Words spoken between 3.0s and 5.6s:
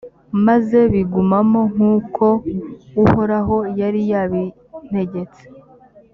uhoraho yari yabintegetse.